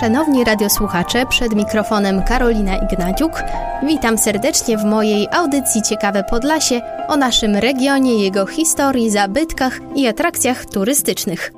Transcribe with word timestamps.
Szanowni 0.00 0.44
radiosłuchacze, 0.44 1.26
przed 1.26 1.54
mikrofonem 1.54 2.22
Karolina 2.22 2.76
Ignaciuk. 2.76 3.42
Witam 3.82 4.18
serdecznie 4.18 4.78
w 4.78 4.84
mojej 4.84 5.28
audycji 5.30 5.82
Ciekawe 5.82 6.24
Podlasie 6.24 6.80
o 7.08 7.16
naszym 7.16 7.56
regionie, 7.56 8.24
jego 8.24 8.46
historii, 8.46 9.10
zabytkach 9.10 9.80
i 9.94 10.06
atrakcjach 10.06 10.64
turystycznych. 10.66 11.52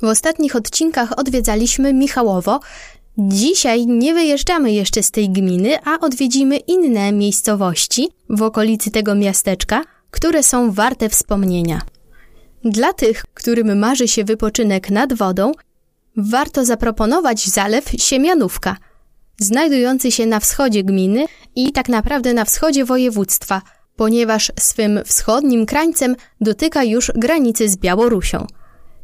W 0.00 0.04
ostatnich 0.04 0.56
odcinkach 0.56 1.18
odwiedzaliśmy 1.18 1.92
Michałowo. 1.92 2.60
Dzisiaj 3.18 3.86
nie 3.86 4.14
wyjeżdżamy 4.14 4.72
jeszcze 4.72 5.02
z 5.02 5.10
tej 5.10 5.30
gminy, 5.30 5.78
a 5.84 6.00
odwiedzimy 6.00 6.56
inne 6.56 7.12
miejscowości 7.12 8.08
w 8.28 8.42
okolicy 8.42 8.90
tego 8.90 9.14
miasteczka, 9.14 9.82
które 10.10 10.42
są 10.42 10.72
warte 10.72 11.08
wspomnienia. 11.08 11.80
Dla 12.64 12.92
tych, 12.92 13.24
którym 13.34 13.78
marzy 13.78 14.08
się 14.08 14.24
wypoczynek 14.24 14.90
nad 14.90 15.12
wodą, 15.12 15.52
warto 16.16 16.64
zaproponować 16.64 17.48
zalew 17.48 17.84
Siemianówka, 17.98 18.76
znajdujący 19.40 20.12
się 20.12 20.26
na 20.26 20.40
wschodzie 20.40 20.84
gminy 20.84 21.26
i 21.56 21.72
tak 21.72 21.88
naprawdę 21.88 22.34
na 22.34 22.44
wschodzie 22.44 22.84
województwa, 22.84 23.62
ponieważ 23.96 24.52
swym 24.60 25.00
wschodnim 25.04 25.66
krańcem 25.66 26.16
dotyka 26.40 26.84
już 26.84 27.12
granicy 27.14 27.68
z 27.68 27.76
Białorusią. 27.76 28.46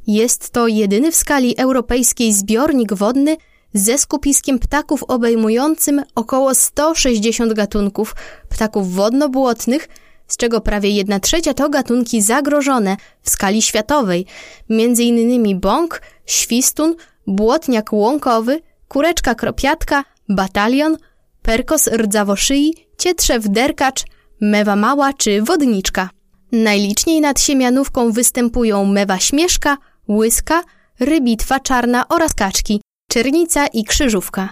Jest 0.06 0.50
to 0.50 0.68
jedyny 0.68 1.12
w 1.12 1.16
skali 1.16 1.56
europejskiej 1.56 2.32
zbiornik 2.32 2.94
wodny 2.94 3.36
ze 3.74 3.98
skupiskiem 3.98 4.58
ptaków 4.58 5.02
obejmującym 5.02 6.02
około 6.14 6.54
160 6.54 7.52
gatunków 7.52 8.16
ptaków 8.48 8.94
wodno-błotnych, 8.94 9.88
z 10.26 10.36
czego 10.36 10.60
prawie 10.60 10.90
1 10.90 11.20
trzecia 11.20 11.54
to 11.54 11.68
gatunki 11.68 12.22
zagrożone 12.22 12.96
w 13.22 13.30
skali 13.30 13.62
światowej, 13.62 14.26
m.in. 14.70 15.60
bąk, 15.60 16.02
świstun, 16.28 16.94
błotniak 17.26 17.92
łąkowy, 17.92 18.60
kureczka 18.88 19.34
kropiatka, 19.34 20.04
batalion, 20.28 20.96
perkos 21.42 21.86
rdzawoszyi, 21.86 22.74
cietrzew 22.98 23.48
derkacz, 23.48 24.04
mewa 24.40 24.76
mała 24.76 25.12
czy 25.12 25.42
wodniczka. 25.42 26.10
Najliczniej 26.52 27.20
nad 27.20 27.40
siemianówką 27.40 28.12
występują 28.12 28.84
mewa 28.84 29.18
śmieszka, 29.18 29.76
łyska, 30.08 30.62
rybitwa 31.00 31.60
czarna 31.60 32.08
oraz 32.08 32.34
kaczki, 32.34 32.80
czernica 33.10 33.66
i 33.66 33.84
krzyżówka. 33.84 34.48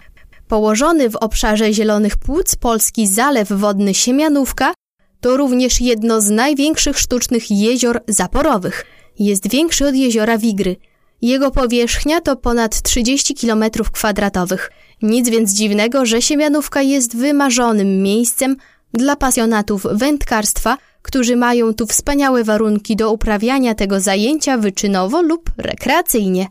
Położony 0.48 1.10
w 1.10 1.16
obszarze 1.16 1.72
zielonych 1.72 2.16
płuc 2.16 2.56
polski 2.56 3.06
zalew 3.06 3.48
wodny 3.52 3.94
Siemianówka 3.94 4.74
to 5.20 5.36
również 5.36 5.80
jedno 5.80 6.20
z 6.20 6.30
największych 6.30 6.98
sztucznych 6.98 7.50
jezior 7.50 8.02
zaporowych. 8.08 8.84
Jest 9.18 9.50
większy 9.50 9.86
od 9.86 9.94
jeziora 9.94 10.38
Wigry. 10.38 10.76
Jego 11.22 11.50
powierzchnia 11.50 12.20
to 12.20 12.36
ponad 12.36 12.82
30 12.82 13.34
km 13.34 13.64
kwadratowych. 13.92 14.70
Nic 15.02 15.28
więc 15.28 15.52
dziwnego, 15.52 16.06
że 16.06 16.22
Siemianówka 16.22 16.82
jest 16.82 17.16
wymarzonym 17.16 18.02
miejscem 18.02 18.56
dla 18.94 19.16
pasjonatów 19.16 19.86
wędkarstwa, 19.92 20.78
którzy 21.02 21.36
mają 21.36 21.74
tu 21.74 21.86
wspaniałe 21.86 22.44
warunki 22.44 22.96
do 22.96 23.12
uprawiania 23.12 23.74
tego 23.74 24.00
zajęcia 24.00 24.58
wyczynowo 24.58 25.22
lub 25.22 25.50
rekreacyjnie. 25.56 26.46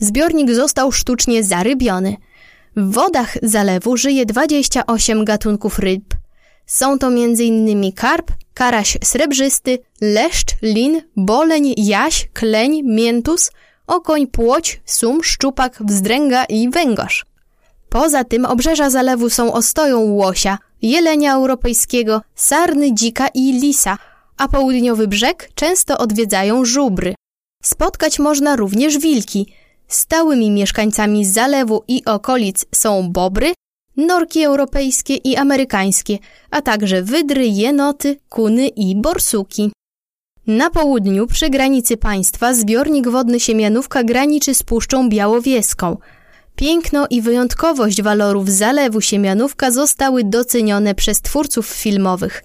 Zbiornik 0.00 0.50
został 0.54 0.92
sztucznie 0.92 1.44
zarybiony. 1.44 2.16
W 2.76 2.92
wodach 2.92 3.36
zalewu 3.42 3.96
żyje 3.96 4.26
28 4.26 5.24
gatunków 5.24 5.78
ryb, 5.78 6.14
są 6.66 6.98
to 6.98 7.06
m.in. 7.06 7.92
karp, 7.92 8.32
karaś 8.54 8.98
srebrzysty, 9.04 9.78
leszcz, 10.00 10.54
lin, 10.62 11.02
boleń, 11.16 11.74
jaś, 11.76 12.28
kleń, 12.32 12.82
miętus, 12.84 13.50
okoń, 13.86 14.26
płoć, 14.26 14.80
sum, 14.84 15.24
szczupak, 15.24 15.78
wzdręga 15.80 16.44
i 16.44 16.70
węgorz. 16.70 17.26
Poza 17.88 18.24
tym 18.24 18.44
obrzeża 18.44 18.90
zalewu 18.90 19.30
są 19.30 19.52
ostoją 19.52 20.00
łosia, 20.00 20.58
jelenia 20.82 21.34
europejskiego, 21.34 22.22
sarny, 22.34 22.94
dzika 22.94 23.28
i 23.28 23.52
lisa, 23.52 23.98
a 24.36 24.48
południowy 24.48 25.08
brzeg 25.08 25.50
często 25.54 25.98
odwiedzają 25.98 26.64
żubry. 26.64 27.14
Spotkać 27.62 28.18
można 28.18 28.56
również 28.56 28.98
wilki. 28.98 29.52
Stałymi 29.88 30.50
mieszkańcami 30.50 31.24
zalewu 31.24 31.82
i 31.88 32.04
okolic 32.04 32.64
są 32.74 33.12
bobry, 33.12 33.54
norki 33.96 34.42
europejskie 34.42 35.14
i 35.14 35.36
amerykańskie, 35.36 36.18
a 36.50 36.62
także 36.62 37.02
wydry, 37.02 37.46
jenoty, 37.46 38.18
kuny 38.28 38.68
i 38.68 38.96
borsuki. 38.96 39.72
Na 40.46 40.70
południu, 40.70 41.26
przy 41.26 41.50
granicy 41.50 41.96
państwa, 41.96 42.54
zbiornik 42.54 43.08
wodny 43.08 43.40
Siemianówka 43.40 44.04
graniczy 44.04 44.54
z 44.54 44.62
Puszczą 44.62 45.08
Białowieską. 45.08 45.96
Piękno 46.56 47.06
i 47.10 47.22
wyjątkowość 47.22 48.02
walorów 48.02 48.50
zalewu 48.50 49.00
Siemianówka 49.00 49.70
zostały 49.70 50.24
docenione 50.24 50.94
przez 50.94 51.20
twórców 51.20 51.66
filmowych. 51.66 52.44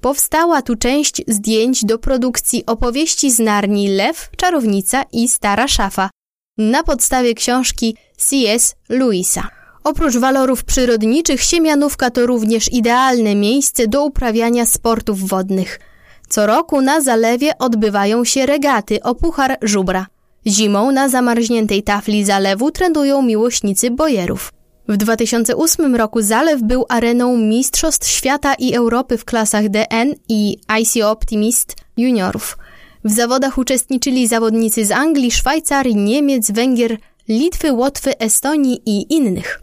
Powstała 0.00 0.62
tu 0.62 0.76
część 0.76 1.22
zdjęć 1.28 1.84
do 1.84 1.98
produkcji 1.98 2.66
opowieści 2.66 3.30
z 3.30 3.38
Narni 3.38 3.88
Lew, 3.88 4.30
Czarownica 4.36 5.04
i 5.12 5.28
Stara 5.28 5.68
Szafa 5.68 6.10
na 6.58 6.82
podstawie 6.82 7.34
książki 7.34 7.96
C.S. 8.16 8.74
Lewisa. 8.88 9.48
Oprócz 9.84 10.16
walorów 10.16 10.64
przyrodniczych, 10.64 11.42
Siemianówka 11.42 12.10
to 12.10 12.26
również 12.26 12.72
idealne 12.72 13.34
miejsce 13.34 13.88
do 13.88 14.04
uprawiania 14.04 14.66
sportów 14.66 15.28
wodnych. 15.28 15.80
Co 16.28 16.46
roku 16.46 16.80
na 16.80 17.00
zalewie 17.00 17.58
odbywają 17.58 18.24
się 18.24 18.46
regaty 18.46 19.02
o 19.02 19.14
puchar 19.14 19.58
żubra. 19.62 20.06
Zimą 20.46 20.90
na 20.90 21.08
zamarzniętej 21.08 21.82
tafli 21.82 22.24
zalewu 22.24 22.70
trendują 22.70 23.22
miłośnicy 23.22 23.90
bojerów. 23.90 24.52
W 24.88 24.96
2008 24.96 25.96
roku 25.96 26.22
zalew 26.22 26.62
był 26.62 26.86
areną 26.88 27.36
Mistrzostw 27.36 28.08
Świata 28.08 28.54
i 28.54 28.74
Europy 28.74 29.18
w 29.18 29.24
klasach 29.24 29.68
DN 29.68 30.14
i 30.28 30.58
IC 30.80 31.04
Optimist 31.04 31.74
juniorów. 31.96 32.58
W 33.04 33.12
zawodach 33.12 33.58
uczestniczyli 33.58 34.28
zawodnicy 34.28 34.84
z 34.84 34.92
Anglii, 34.92 35.30
Szwajcarii, 35.30 35.96
Niemiec, 35.96 36.50
Węgier, 36.50 36.98
Litwy, 37.28 37.72
Łotwy, 37.72 38.18
Estonii 38.18 38.82
i 38.86 39.14
innych. 39.14 39.60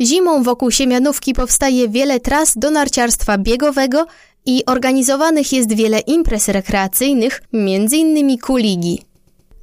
Zimą 0.00 0.42
wokół 0.42 0.70
Siemianówki 0.70 1.34
powstaje 1.34 1.88
wiele 1.88 2.20
tras 2.20 2.58
do 2.58 2.70
narciarstwa 2.70 3.38
biegowego 3.38 4.06
i 4.46 4.64
organizowanych 4.66 5.52
jest 5.52 5.72
wiele 5.72 5.98
imprez 5.98 6.48
rekreacyjnych, 6.48 7.42
m.in. 7.52 8.38
kuligi. 8.38 9.02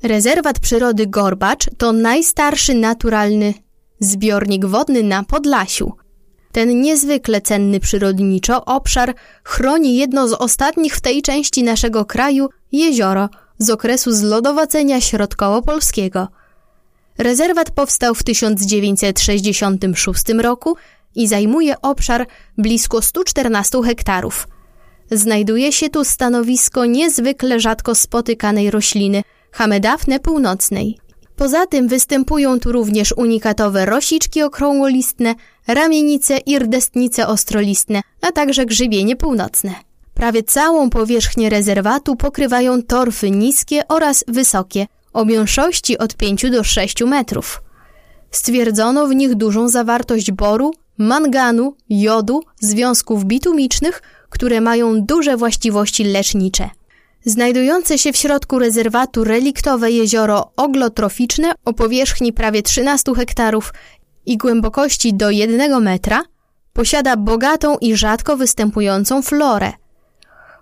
Rezerwat 0.04 0.60
przyrody 0.60 1.08
Gorbacz 1.08 1.70
to 1.78 1.92
najstarszy 1.92 2.76
naturalny 2.76 3.54
zbiornik 4.00 4.66
wodny 4.66 5.04
na 5.04 5.24
Podlasiu. 5.24 5.92
Ten 6.52 6.82
niezwykle 6.82 7.42
cenny 7.42 7.80
przyrodniczo 7.80 8.66
obszar 8.66 9.14
chroni 9.44 9.98
jedno 9.98 10.28
z 10.28 10.34
ostatnich 10.34 10.96
w 10.96 11.02
tej 11.02 11.22
części 11.22 11.64
naszego 11.64 12.06
kraju 12.06 12.50
jezioro 12.72 13.30
z 13.58 13.70
okresu 13.70 14.12
zlodowacenia 14.12 15.02
środkowo-polskiego– 15.02 16.28
Rezerwat 17.18 17.72
powstał 17.72 18.16
w 18.16 18.24
1966 18.24 20.30
roku 20.30 20.76
i 21.16 21.28
zajmuje 21.28 21.82
obszar 21.82 22.28
blisko 22.58 23.02
114 23.02 23.82
hektarów. 23.86 24.48
Znajduje 25.12 25.72
się 25.72 25.90
tu 25.90 26.06
stanowisko 26.06 26.86
niezwykle 26.86 27.60
rzadko 27.60 27.96
spotykanej 27.96 28.72
rośliny 28.72 29.24
Hamedafne 29.52 30.20
północnej. 30.20 30.98
Poza 31.36 31.66
tym 31.66 31.88
występują 31.88 32.60
tu 32.60 32.72
również 32.72 33.12
unikatowe 33.18 33.86
rosiczki 33.86 34.44
okrągłolistne, 34.44 35.36
ramienice 35.68 36.38
i 36.38 36.60
rdestnice 36.60 37.28
ostrolistne, 37.28 38.02
a 38.22 38.32
także 38.32 38.66
grzybienie 38.66 39.16
północne. 39.16 39.72
Prawie 40.14 40.44
całą 40.44 40.90
powierzchnię 40.90 41.50
rezerwatu 41.50 42.16
pokrywają 42.16 42.84
torfy 42.84 43.32
niskie 43.32 43.88
oraz 43.88 44.24
wysokie– 44.28 44.88
o 45.14 45.26
mięszości 45.26 45.98
od 45.98 46.16
5 46.16 46.52
do 46.52 46.64
6 46.64 47.04
metrów. 47.04 47.62
Stwierdzono 48.32 49.08
w 49.08 49.16
nich 49.16 49.36
dużą 49.36 49.70
zawartość 49.70 50.32
boru, 50.32 50.74
manganu, 50.98 51.76
jodu, 51.90 52.44
związków 52.60 53.26
bitumicznych, 53.26 54.02
które 54.32 54.62
mają 54.62 55.02
duże 55.02 55.38
właściwości 55.38 56.04
lecznicze. 56.04 56.70
Znajdujące 57.26 57.98
się 57.98 58.14
w 58.14 58.18
środku 58.18 58.60
rezerwatu 58.60 59.24
reliktowe 59.24 59.92
jezioro 59.92 60.52
oglotroficzne 60.58 61.52
o 61.66 61.74
powierzchni 61.74 62.34
prawie 62.34 62.64
13 62.64 63.14
hektarów 63.16 63.74
i 64.26 64.38
głębokości 64.38 65.14
do 65.14 65.30
1 65.30 65.82
metra 65.84 66.24
posiada 66.74 67.18
bogatą 67.18 67.78
i 67.78 67.96
rzadko 67.96 68.38
występującą 68.38 69.22
florę. 69.22 69.72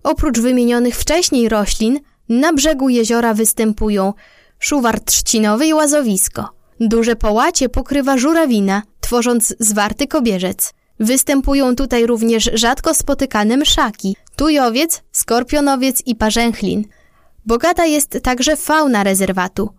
Oprócz 0.04 0.39
wymienionych 0.39 0.95
wcześniej 0.95 1.50
roślin, 1.50 2.00
na 2.30 2.54
brzegu 2.54 2.89
jeziora 2.89 3.33
występują 3.33 4.13
szuwar 4.60 5.00
trzcinowy 5.00 5.68
i 5.68 5.74
łazowisko. 5.74 6.50
Duże 6.80 7.15
połacie 7.15 7.69
pokrywa 7.69 8.18
żurawina, 8.18 8.81
tworząc 9.01 9.56
zwarty 9.60 10.07
kobierzec. 10.07 10.74
Występują 11.00 11.76
tutaj 11.76 12.06
również 12.06 12.50
rzadko 12.55 12.94
spotykane 12.94 13.56
mszaki, 13.56 14.17
tujowiec, 14.37 15.03
skorpionowiec 15.12 16.03
i 16.06 16.15
parzęchlin. 16.15 16.85
Bogata 17.47 17.85
jest 17.85 18.19
także 18.23 18.56
fauna 18.56 19.05
rezerwatu. 19.05 19.71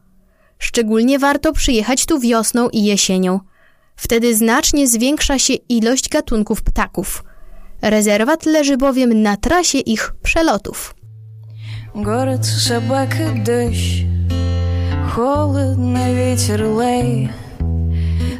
Szczególnie 0.60 1.20
warto 1.20 1.54
przyjechać 1.54 2.06
tu 2.06 2.20
wiosną 2.20 2.70
i 2.70 2.84
jesienią. 2.84 3.40
Wtedy 3.96 4.36
znacznie 4.36 4.88
zwiększa 4.88 5.40
się 5.40 5.54
ilość 5.54 6.10
gatunków 6.10 6.62
ptaków. 6.62 7.24
Rezerwat 7.82 8.46
leży 8.46 8.78
bowiem 8.78 9.22
na 9.22 9.38
trasie 9.38 9.78
ich 9.78 10.14
przelotów. 10.24 10.96
Город, 11.96 12.46
собака, 12.46 13.34
дождь 13.46 14.06
Холодно, 15.14 16.14
ветер, 16.14 16.66
лай 16.66 17.30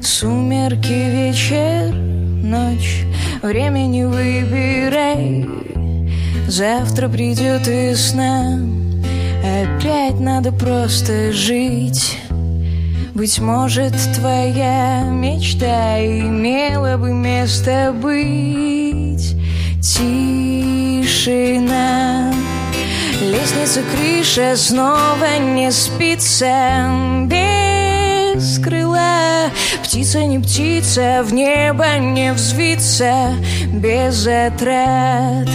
Сумерки, 0.02 1.10
вечер, 1.10 1.96
Ночь. 2.43 3.05
Время 3.43 3.87
не 3.87 4.05
выбирай. 4.05 5.49
Завтра 6.47 7.09
придет 7.09 7.67
весна. 7.67 8.59
Опять 9.43 10.21
надо 10.21 10.53
просто 10.53 11.33
жить. 11.33 12.19
Быть 13.15 13.39
может, 13.39 13.95
твоя 14.15 15.05
мечта 15.05 15.99
Имела 16.01 16.97
бы 16.97 17.13
место 17.13 17.95
быть. 17.95 19.37
Тишина. 19.83 21.21
Лестница, 23.21 23.83
крыша, 23.83 24.57
снова 24.57 25.39
не 25.39 25.71
спится. 25.71 26.91
Без 27.27 27.50
крыла 28.63 29.51
Птица 29.83 30.25
не 30.25 30.39
птица, 30.39 31.23
в 31.25 31.33
небо 31.33 31.99
не 31.99 32.33
взвиться 32.33 33.35
Без 33.73 34.27
отрад 34.27 35.49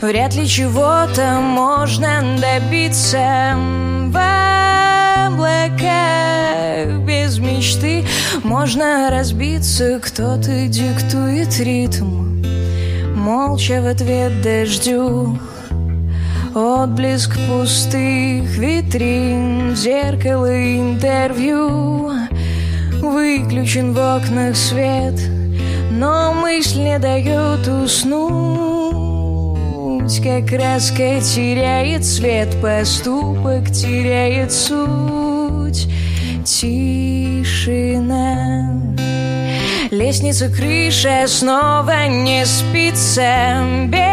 Вряд 0.00 0.34
ли 0.34 0.46
чего-то 0.46 1.40
можно 1.40 2.22
добиться. 2.40 3.56
В 4.06 4.16
облаках 5.26 7.00
без 7.04 7.38
мечты 7.38 8.04
Можно 8.44 9.10
разбиться, 9.10 10.00
кто-то 10.00 10.68
диктует 10.68 11.58
ритм 11.58 12.44
Молча 13.14 13.82
в 13.82 13.86
ответ 13.86 14.40
дождю 14.42 15.38
Отблеск 16.58 17.38
пустых 17.48 18.58
витрин, 18.58 19.76
зеркало 19.76 20.50
интервью. 20.50 22.10
Выключен 23.00 23.92
в 23.92 23.98
окнах 23.98 24.56
свет, 24.56 25.14
но 25.92 26.34
мысль 26.34 26.80
не 26.80 26.98
дает 26.98 27.68
уснуть. 27.68 28.18
Как 30.20 30.48
краска 30.48 31.20
теряет 31.20 32.04
цвет, 32.04 32.48
поступок 32.60 33.70
теряет 33.70 34.50
суть. 34.50 35.86
Тишина. 36.44 37.78
Лестница, 39.92 40.48
крыша, 40.48 41.28
снова 41.28 42.08
не 42.08 42.44
спится. 42.44 43.62
Без 43.86 44.07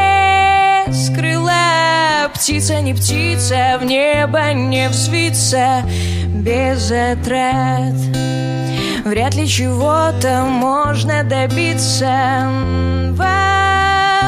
Птица 2.35 2.81
не 2.81 2.93
птица, 2.93 3.79
в 3.79 3.85
небо 3.85 4.51
не 4.53 4.89
взвиться 4.89 5.83
Без 6.27 6.91
отрад 6.91 7.93
Вряд 9.05 9.35
ли 9.35 9.47
чего-то 9.47 10.43
можно 10.45 11.23
добиться. 11.23 12.49
В 13.11 13.23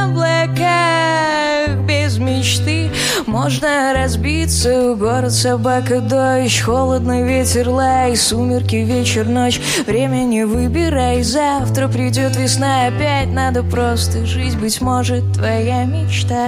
облаках 0.06 1.76
без 1.86 2.18
мечты 2.18 2.92
Можно 3.26 3.94
разбиться. 3.94 4.96
Город, 4.96 5.34
собака, 5.34 6.00
дождь 6.00 6.62
Холодный 6.62 7.24
ветер, 7.24 7.68
лай 7.68 8.16
Сумерки, 8.16 8.78
вечер, 8.78 9.28
ночь. 9.28 9.60
Время 9.86 10.24
не 10.24 10.46
выбирай 10.46 11.24
Завтра 11.24 11.90
придет 11.90 12.38
весна. 12.38 12.88
Опять 12.88 13.28
надо 13.34 13.64
просто 13.64 14.26
жить 14.26 14.58
Быть 14.58 14.80
может, 14.80 15.34
твоя 15.34 15.84
мечта 15.84 16.48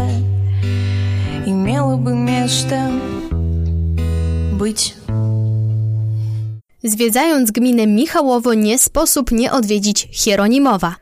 Имела 1.48 1.96
бы 1.96 2.14
место 2.14 2.90
Быть 4.58 4.94
Zwiedzając 6.84 7.50
gminę 7.50 7.86
Michałowo 7.86 8.54
nie 8.54 8.78
sposób 8.78 9.32
nie 9.32 9.52
odwiedzić 9.52 10.08
Hieronimowa. 10.12 10.94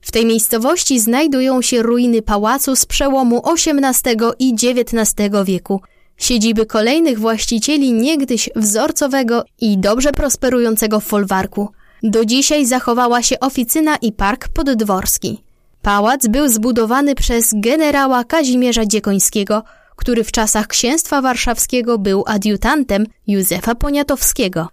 W 0.00 0.12
tej 0.12 0.26
miejscowości 0.26 1.00
znajdują 1.00 1.62
się 1.62 1.82
ruiny 1.82 2.22
pałacu 2.22 2.76
z 2.76 2.86
przełomu 2.86 3.42
XVIII 3.46 4.16
i 4.38 4.54
XIX 4.54 5.14
wieku, 5.44 5.80
siedziby 6.16 6.66
kolejnych 6.66 7.18
właścicieli 7.18 7.92
niegdyś 7.92 8.50
wzorcowego 8.56 9.44
i 9.60 9.78
dobrze 9.78 10.12
prosperującego 10.12 11.00
folwarku. 11.00 11.68
Do 12.02 12.24
dzisiaj 12.24 12.66
zachowała 12.66 13.22
się 13.22 13.40
oficyna 13.40 13.96
i 13.96 14.12
park 14.12 14.48
poddworski. 14.48 15.42
Pałac 15.82 16.26
był 16.26 16.48
zbudowany 16.48 17.14
przez 17.14 17.50
generała 17.54 18.24
Kazimierza 18.24 18.86
Dziekońskiego, 18.86 19.62
który 19.97 20.23
w 20.23 20.31
czasach 20.31 20.67
księstwa 20.67 21.21
warszawskiego 21.21 21.97
był 21.97 22.23
adiutantem 22.27 23.05
Józefa 23.27 23.75
Poniatowskiego. 23.75 24.67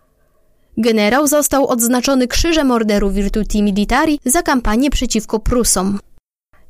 Generał 0.76 1.26
został 1.26 1.66
odznaczony 1.66 2.28
Krzyżem 2.28 2.70
Orderu 2.70 3.10
Virtuti 3.10 3.62
Militari 3.62 4.20
za 4.24 4.42
kampanię 4.42 4.90
przeciwko 4.90 5.38
Prusom. 5.38 5.98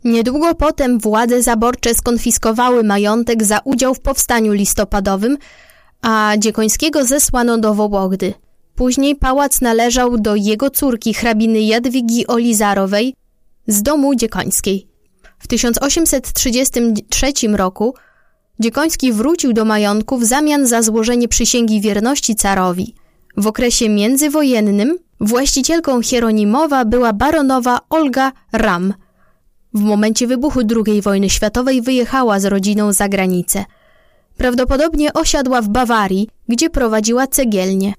Niedługo 0.04 0.54
potem 0.54 0.98
władze 0.98 1.42
zaborcze 1.42 1.94
skonfiskowały 1.94 2.84
majątek 2.84 3.44
za 3.44 3.60
udział 3.64 3.94
w 3.94 4.00
powstaniu 4.00 4.52
listopadowym, 4.52 5.38
a 6.02 6.34
Dziekońskiego 6.38 7.04
zesłano 7.04 7.58
do 7.58 7.74
Wołogdy. 7.74 8.34
Później 8.75 9.16
pałac 9.16 9.61
należał 9.61 10.18
do 10.18 10.34
jego 10.34 10.70
córki 10.70 11.14
hrabiny 11.14 11.61
Jadwigi 11.61 12.26
Olizarowej 12.26 13.14
z 13.66 13.82
domu 13.82 14.14
Dziekońskiej. 14.14 14.88
W 15.38 15.46
1833 15.46 17.32
roku 17.52 17.94
Dziekoński 18.61 19.12
wrócił 19.12 19.52
do 19.52 19.64
majątku 19.64 20.18
w 20.18 20.25
zamian 20.25 20.66
za 20.66 20.82
złożenie 20.82 21.28
przysięgi 21.28 21.80
wierności 21.80 22.37
carowi– 22.37 22.94
w 23.37 23.46
okresie 23.46 23.88
międzywojennym 23.88 24.99
właścicielką 25.20 26.02
Hieronimowa 26.02 26.84
była 26.84 27.12
baronowa 27.12 27.78
Olga 27.90 28.32
Ram. 28.52 28.94
W 29.75 29.80
momencie 29.80 30.26
wybuchu 30.26 30.61
II 30.87 31.02
wojny 31.02 31.30
światowej 31.30 31.82
wyjechała 31.82 32.40
z 32.40 32.44
rodziną 32.44 32.92
za 32.92 33.08
granicę. 33.08 33.64
Prawdopodobnie 34.37 35.12
osiadła 35.12 35.62
w 35.62 35.68
Bawarii, 35.68 36.28
gdzie 36.49 36.70
prowadziła 36.70 37.26
cegielnię. 37.26 37.92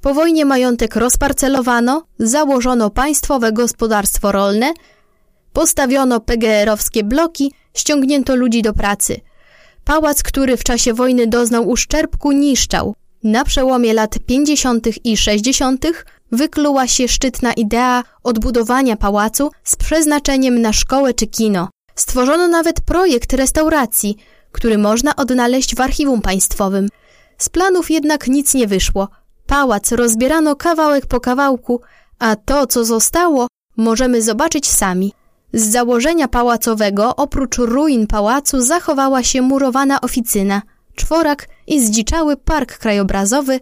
Po 0.00 0.14
wojnie 0.14 0.44
majątek 0.44 0.96
rozparcelowano, 0.96 2.02
założono 2.18 2.90
państwowe 2.90 3.52
gospodarstwo 3.52 4.32
rolne, 4.32 4.72
postawiono 5.52 6.20
PGR-owskie 6.20 7.04
bloki, 7.04 7.52
ściągnięto 7.74 8.36
ludzi 8.36 8.62
do 8.62 8.72
pracy. 8.72 9.20
Pałac, 9.88 10.22
który 10.22 10.56
w 10.56 10.64
czasie 10.64 10.94
wojny 10.94 11.26
doznał 11.26 11.68
uszczerbku, 11.68 12.32
niszczał. 12.32 12.94
Na 13.24 13.44
przełomie 13.44 13.94
lat 13.94 14.18
50. 14.26 14.86
i 15.04 15.16
60. 15.16 15.86
wykluła 16.32 16.86
się 16.86 17.08
szczytna 17.08 17.52
idea 17.52 18.04
odbudowania 18.22 18.96
pałacu 18.96 19.50
z 19.64 19.76
przeznaczeniem 19.76 20.60
na 20.60 20.72
szkołę 20.72 21.14
czy 21.14 21.26
kino. 21.26 21.68
Stworzono 21.94 22.48
nawet 22.48 22.80
projekt 22.80 23.32
restauracji, 23.32 24.16
który 24.52 24.78
można 24.78 25.16
odnaleźć 25.16 25.74
w 25.74 25.80
archiwum 25.80 26.22
państwowym. 26.22 26.88
Z 27.38 27.48
planów 27.48 27.90
jednak 27.90 28.26
nic 28.26 28.54
nie 28.54 28.66
wyszło. 28.66 29.08
Pałac 29.46 29.92
rozbierano 29.92 30.56
kawałek 30.56 31.06
po 31.06 31.20
kawałku, 31.20 31.80
a 32.18 32.36
to, 32.36 32.66
co 32.66 32.84
zostało, 32.84 33.46
możemy 33.76 34.22
zobaczyć 34.22 34.70
sami. 34.70 35.12
Z 35.52 35.70
założenia 35.70 36.28
pałacowego, 36.28 37.16
oprócz 37.16 37.58
ruin 37.58 38.06
pałacu, 38.06 38.60
zachowała 38.60 39.22
się 39.22 39.42
murowana 39.42 40.00
oficyna– 40.00 40.62
czworak 40.98 41.48
i 41.66 41.86
zdziczały 41.86 42.36
park 42.36 42.78
krajobrazowy 42.78 43.60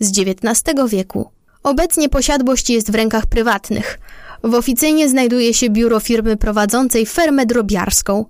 z 0.00 0.18
XIX 0.18 0.80
wieku. 0.88 1.30
Obecnie 1.62 2.08
posiadłość 2.08 2.70
jest 2.70 2.90
w 2.90 2.94
rękach 2.94 3.26
prywatnych. 3.26 3.98
W 4.44 4.54
oficynie 4.54 5.08
znajduje 5.08 5.54
się 5.54 5.70
biuro 5.70 6.00
firmy 6.00 6.36
prowadzącej 6.36 7.06
fermę 7.06 7.46
drobiarską. 7.46 8.24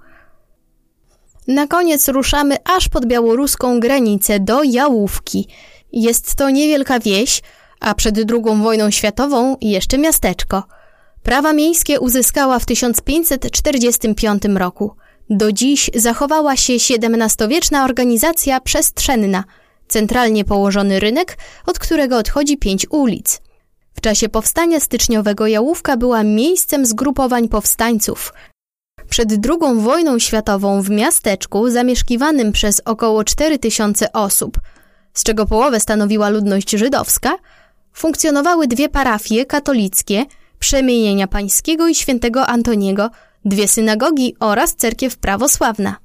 Na 1.48 1.66
koniec 1.66 2.08
ruszamy 2.08 2.56
aż 2.76 2.88
pod 2.88 3.06
białoruską 3.06 3.80
granicę 3.80 4.40
do 4.40 4.62
Jałówki. 4.62 5.48
Jest 5.92 6.34
to 6.34 6.50
niewielka 6.50 7.00
wieś, 7.00 7.42
a 7.80 7.94
przed 7.94 8.18
II 8.18 8.62
wojną 8.62 8.90
światową 8.90 9.56
jeszcze 9.60 9.98
miasteczko. 9.98 10.62
Prawa 11.22 11.52
miejskie 11.52 12.00
uzyskała 12.00 12.58
w 12.58 12.66
1545 12.66 14.42
roku. 14.54 14.96
Do 15.30 15.52
dziś 15.52 15.90
zachowała 15.94 16.56
się 16.56 16.72
XVII-wieczna 16.72 17.84
organizacja 17.84 18.60
przestrzenna, 18.60 19.44
centralnie 19.88 20.44
położony 20.44 21.00
rynek, 21.00 21.38
od 21.66 21.78
którego 21.78 22.18
odchodzi 22.18 22.58
pięć 22.58 22.86
ulic. 22.90 23.40
W 23.94 24.00
czasie 24.00 24.28
powstania 24.28 24.80
styczniowego 24.80 25.46
Jałówka 25.46 25.96
była 25.96 26.22
miejscem 26.22 26.86
zgrupowań 26.86 27.48
powstańców. 27.48 28.32
Przed 29.08 29.28
II 29.30 29.80
wojną 29.80 30.18
światową 30.18 30.82
w 30.82 30.90
miasteczku 30.90 31.70
zamieszkiwanym 31.70 32.52
przez 32.52 32.82
około 32.84 33.24
4000 33.24 34.12
osób, 34.12 34.60
z 35.14 35.22
czego 35.22 35.46
połowę 35.46 35.80
stanowiła 35.80 36.28
ludność 36.28 36.70
żydowska, 36.70 37.36
funkcjonowały 37.92 38.66
dwie 38.66 38.88
parafie 38.88 39.46
katolickie, 39.46 40.26
Przemienienia 40.62 41.26
Pańskiego 41.26 41.88
i 41.88 41.94
Świętego 41.94 42.46
Antoniego, 42.46 43.10
dwie 43.44 43.68
synagogi 43.68 44.36
oraz 44.40 44.74
cerkiew 44.74 45.16
prawosławna. 45.16 45.96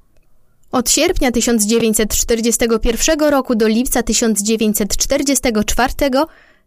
Od 0.72 0.90
sierpnia 0.90 1.30
1941 1.30 3.20
roku 3.20 3.54
do 3.54 3.68
lipca 3.68 4.02
1944 4.02 5.92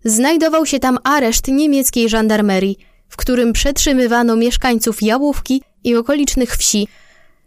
znajdował 0.06 0.66
się 0.66 0.80
tam 0.80 0.98
areszt 1.04 1.48
niemieckiej 1.48 2.10
żandarmerii, 2.10 2.78
w 3.10 3.18
którym 3.18 3.54
przetrzymywano 3.54 4.36
mieszkańców 4.36 5.02
Jałówki 5.02 5.62
i 5.84 5.96
okolicznych 5.96 6.58
wsi, 6.58 6.88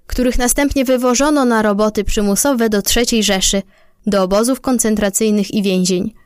których 0.06 0.38
następnie 0.38 0.84
wywożono 0.84 1.44
na 1.44 1.62
roboty 1.62 2.04
przymusowe 2.04 2.68
do 2.68 2.82
III 2.96 3.22
Rzeszy, 3.22 3.62
do 4.06 4.22
obozów 4.22 4.60
koncentracyjnych 4.60 5.54
i 5.54 5.62
więzień. 5.62 6.23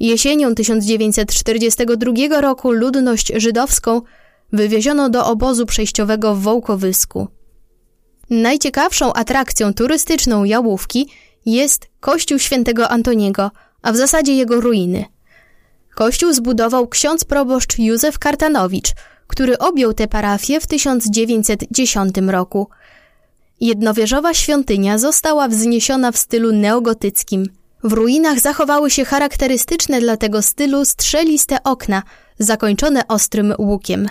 Jesienią 0.00 0.54
1942 0.54 2.40
roku 2.40 2.70
ludność 2.72 3.32
żydowską 3.36 4.02
wywieziono 4.52 5.10
do 5.10 5.26
obozu 5.26 5.66
przejściowego 5.66 6.34
w 6.34 6.40
Wołkowysku. 6.40 7.28
Najciekawszą 8.30 9.12
atrakcją 9.12 9.74
turystyczną 9.74 10.44
Jałówki 10.44 11.08
jest 11.46 11.88
Kościół 12.00 12.38
Świętego 12.38 12.88
Antoniego, 12.88 13.50
a 13.82 13.92
w 13.92 13.96
zasadzie 13.96 14.34
jego 14.36 14.60
ruiny. 14.60 15.04
Kościół 15.94 16.32
zbudował 16.32 16.88
ksiądz 16.88 17.24
proboszcz 17.24 17.78
Józef 17.78 18.18
Kartanowicz, 18.18 18.92
który 19.26 19.58
objął 19.58 19.94
tę 19.94 20.08
parafię 20.08 20.60
w 20.60 20.66
1910 20.66 22.14
roku. 22.26 22.68
Jednowieżowa 23.60 24.34
świątynia 24.34 24.98
została 24.98 25.48
wzniesiona 25.48 26.12
w 26.12 26.18
stylu 26.18 26.52
neogotyckim. 26.52 27.46
W 27.84 27.92
ruinach 27.92 28.40
zachowały 28.40 28.90
się 28.90 29.04
charakterystyczne 29.04 30.00
dla 30.00 30.16
tego 30.16 30.42
stylu 30.42 30.84
strzeliste 30.84 31.62
okna, 31.64 32.02
zakończone 32.38 33.08
ostrym 33.08 33.54
łukiem. 33.58 34.08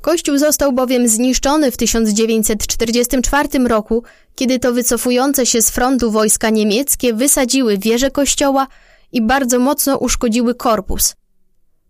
Kościół 0.00 0.38
został 0.38 0.72
bowiem 0.72 1.08
zniszczony 1.08 1.70
w 1.70 1.76
1944 1.76 3.48
roku, 3.68 4.02
kiedy 4.34 4.58
to 4.58 4.72
wycofujące 4.72 5.46
się 5.46 5.62
z 5.62 5.70
frontu 5.70 6.10
wojska 6.10 6.50
niemieckie 6.50 7.14
wysadziły 7.14 7.78
wieżę 7.78 8.10
kościoła 8.10 8.66
i 9.12 9.22
bardzo 9.22 9.58
mocno 9.58 9.98
uszkodziły 9.98 10.54
korpus. 10.54 11.14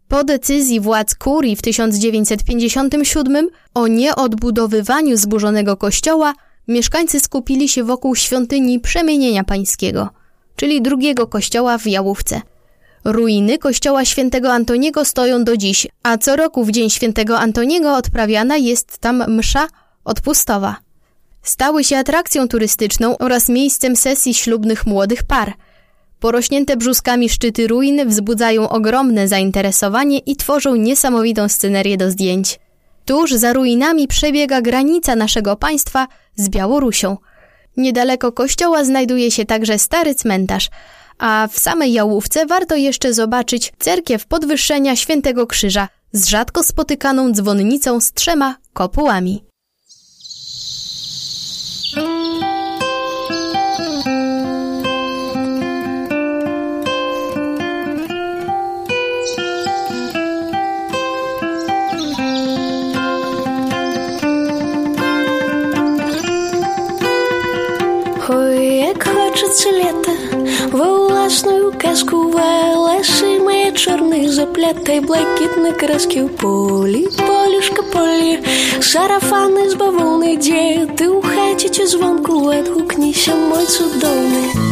Po 0.09 0.25
decyzji 0.25 0.81
władz 0.81 1.15
kurii 1.15 1.57
w 1.57 1.63
1957 1.63 3.49
o 3.75 3.87
nieodbudowywaniu 3.87 5.17
zburzonego 5.17 5.77
kościoła, 5.77 6.35
mieszkańcy 6.69 7.21
skupili 7.21 7.69
się 7.69 7.85
wokół 7.85 8.17
świątyni 8.17 8.81
Przemienienia 8.81 9.45
Pańskiego, 9.45 10.09
czyli 10.61 10.83
drugiego 10.83 11.27
kościoła 11.27 11.79
w 11.79 11.87
Jałówce. 11.87 12.41
Ruiny 13.05 13.59
kościoła 13.59 14.05
świętego 14.05 14.53
Antoniego 14.53 15.05
stoją 15.05 15.45
do 15.45 15.57
dziś, 15.57 15.87
a 16.03 16.19
co 16.19 16.37
roku 16.37 16.65
w 16.65 16.71
dzień 16.71 16.91
świętego 16.91 17.39
Antoniego 17.39 17.97
odprawiana 17.97 18.57
jest 18.57 18.99
tam 18.99 19.25
msza 19.29 19.69
odpustowa. 20.05 20.77
Stały 21.43 21.85
się 21.85 21.97
atrakcją 21.97 22.49
turystyczną 22.49 23.19
oraz 23.19 23.49
miejscem 23.49 23.97
sesji 23.97 24.35
ślubnych 24.35 24.87
młodych 24.87 25.23
par. 25.23 25.53
Porośnięte 26.19 26.77
brzuskami 26.77 27.29
szczyty 27.29 27.67
ruin 27.67 28.09
wzbudzają 28.09 28.69
ogromne 28.69 29.29
zainteresowanie 29.29 30.19
i 30.19 30.37
tworzą 30.37 30.75
niesamowitą 30.77 31.49
scenerię 31.49 31.97
do 31.97 32.11
zdjęć. 32.11 32.61
Tuż 33.05 33.33
za 33.33 33.53
ruinami 33.53 34.09
przebiega 34.09 34.63
granica 34.63 35.17
naszego 35.17 35.57
państwa 35.57 36.07
z 36.37 36.49
Białorusią. 36.49 37.17
Niedaleko 37.81 38.33
kościoła 38.33 38.85
znajduje 38.85 39.31
się 39.31 39.45
także 39.45 39.79
stary 39.79 40.15
cmentarz, 40.15 40.69
a 41.19 41.49
w 41.53 41.59
samej 41.59 41.93
Jałówce 41.93 42.47
warto 42.47 42.77
jeszcze 42.77 43.15
zobaczyć 43.15 43.73
cerkiew 43.79 44.27
podwyższenia 44.27 44.97
Świętego 44.97 45.47
Krzyża 45.47 45.89
z 46.13 46.29
rzadko 46.29 46.63
spotykaną 46.65 47.33
dzwonnicą 47.33 48.01
z 48.01 48.13
trzema 48.13 48.57
kopułami. 48.73 49.45
як 69.50 69.50
хочеться 69.50 69.72
літа 69.72 70.12
во 70.72 71.08
власну 71.08 71.74
казку 71.82 72.18
Велеши 72.18 73.40
моє 73.40 73.72
чорний 73.72 74.30
заплетай 74.30 75.00
блакитні 75.00 75.72
краски 75.72 76.24
в 76.24 76.30
полі, 76.30 77.08
полюшка 77.28 77.82
полі, 77.82 78.40
сарафани 78.80 79.70
з 79.70 79.74
бавовни 79.74 80.38
діти 80.38 81.08
у 81.08 81.22
хаті 81.22 81.70
чи 81.70 81.88
звонку 81.88 82.52
відгукнися, 82.52 83.36
мой 83.36 83.66
цудовний. 83.66 84.69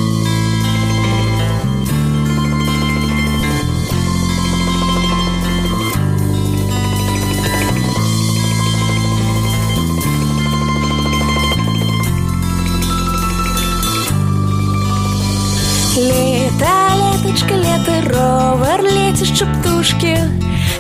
ровер, 18.07 18.83
летящі 18.83 19.45
птушки, 19.45 20.19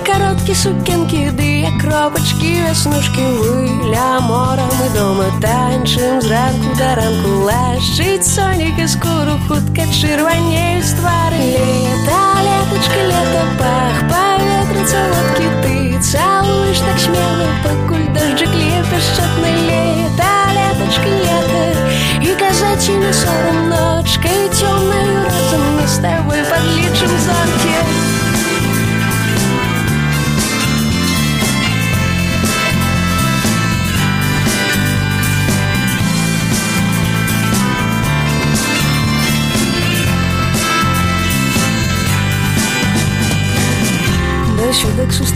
короткі 0.05 0.55
сукенки, 0.55 1.31
ди 1.33 1.45
як 1.45 1.77
кропочки, 1.81 2.63
веснушки, 2.69 3.21
виля 3.21 4.19
мора, 4.19 4.63
ми 4.79 4.99
дома 4.99 5.25
танчим 5.41 6.21
зранку 6.21 6.77
до 6.77 6.95
ранку, 7.01 7.29
лащить 7.29 8.25
соніки 8.25 8.87
скуру, 8.87 9.39
хутка 9.47 9.81
червоніють 10.01 10.95
твари. 10.99 11.37
Літа, 11.37 12.21
літочка, 12.41 12.99
літа, 13.07 13.45
пах, 13.59 13.99
повітря, 14.01 14.26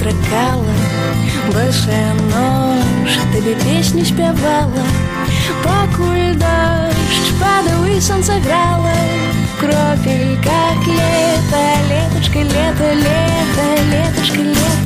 стрыкала, 0.03 0.75
босая 1.47 2.13
нож, 2.15 3.19
тебе 3.33 3.55
песні 3.55 4.05
спевала, 4.05 4.85
пакуль 5.63 6.35
дождь 6.43 7.31
падаў 7.39 7.87
і 7.87 8.01
сонца 8.01 8.35
грала 8.45 8.95
кропель, 9.61 10.37
как 10.43 10.87
лето, 10.87 11.63
леточка, 11.91 12.39
лето, 12.39 12.89
лето, 13.05 13.67
леточка, 13.93 14.43
лето. 14.43 14.82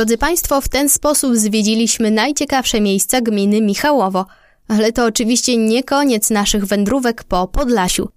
Drodzy 0.00 0.18
Państwo, 0.18 0.60
w 0.60 0.68
ten 0.68 0.88
sposób 0.88 1.36
zwiedziliśmy 1.36 2.10
najciekawsze 2.10 2.80
miejsca 2.80 3.20
gminy 3.20 3.60
Michałowo, 3.60 4.26
ale 4.68 4.92
to 4.92 5.04
oczywiście 5.04 5.56
nie 5.56 5.84
koniec 5.84 6.30
naszych 6.30 6.64
wędrówek 6.66 7.24
po 7.24 7.48
Podlasiu. 7.48 8.08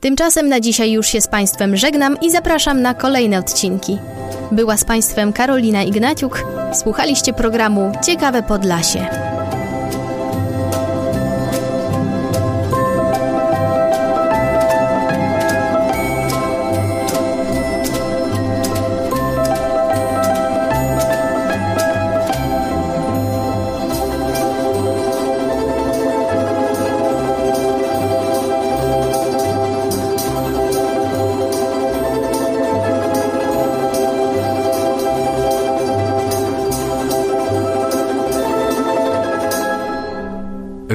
Tymczasem 0.00 0.48
na 0.48 0.60
dzisiaj 0.60 0.92
już 0.92 1.06
się 1.06 1.20
z 1.20 1.28
Państwem 1.28 1.76
żegnam 1.76 2.20
i 2.20 2.30
zapraszam 2.30 2.82
na 2.82 2.94
kolejne 2.94 3.38
odcinki. 3.38 3.98
Była 4.52 4.76
z 4.76 4.84
Państwem 4.84 5.32
Karolina 5.32 5.82
Ignaciuk, 5.82 6.44
słuchaliście 6.72 7.32
programu 7.32 7.92
Ciekawe 8.06 8.42
Podlasie. 8.42 9.06